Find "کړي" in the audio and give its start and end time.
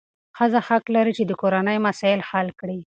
2.59-2.79